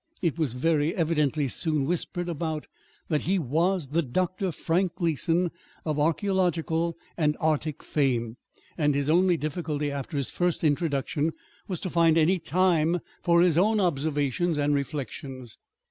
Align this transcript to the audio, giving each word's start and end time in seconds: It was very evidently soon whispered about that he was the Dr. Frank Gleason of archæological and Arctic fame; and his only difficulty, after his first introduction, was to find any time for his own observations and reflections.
It 0.23 0.39
was 0.39 0.53
very 0.53 0.95
evidently 0.95 1.47
soon 1.47 1.85
whispered 1.85 2.27
about 2.27 2.65
that 3.09 3.21
he 3.21 3.37
was 3.37 3.89
the 3.89 4.01
Dr. 4.01 4.51
Frank 4.51 4.95
Gleason 4.95 5.51
of 5.85 5.97
archæological 5.97 6.95
and 7.17 7.37
Arctic 7.39 7.83
fame; 7.83 8.37
and 8.79 8.95
his 8.95 9.11
only 9.11 9.37
difficulty, 9.37 9.91
after 9.91 10.17
his 10.17 10.31
first 10.31 10.63
introduction, 10.63 11.33
was 11.67 11.79
to 11.81 11.89
find 11.91 12.17
any 12.17 12.39
time 12.39 13.01
for 13.21 13.43
his 13.43 13.59
own 13.59 13.79
observations 13.79 14.57
and 14.57 14.73
reflections. 14.73 15.59